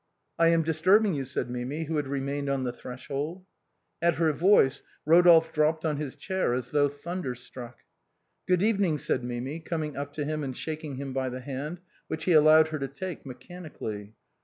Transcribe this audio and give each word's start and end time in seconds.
"I 0.39 0.47
am 0.47 0.63
disturbing 0.63 1.13
you," 1.13 1.25
said 1.25 1.47
Mimi, 1.51 1.83
who 1.83 1.97
had 1.97 2.07
remained 2.07 2.49
on 2.49 2.63
the 2.63 2.73
threshold. 2.73 3.45
At 4.01 4.15
her 4.15 4.33
voice 4.33 4.81
Eodolphe 5.07 5.53
dropped 5.53 5.85
on 5.85 5.97
his 5.97 6.15
chair 6.15 6.55
as 6.55 6.71
though 6.71 6.89
thunderstruck." 6.89 7.77
Good 8.47 8.63
evening," 8.63 8.97
said 8.97 9.23
Mimi, 9.23 9.59
coming 9.59 9.95
up 9.95 10.11
to 10.13 10.25
him 10.25 10.43
and 10.43 10.57
shaking 10.57 10.95
him 10.95 11.13
by 11.13 11.29
the 11.29 11.41
hand 11.41 11.81
which 12.07 12.23
he 12.23 12.31
allowed 12.31 12.69
her 12.69 12.79
to 12.79 12.87
take 12.87 13.27
mechanically. 13.27 14.15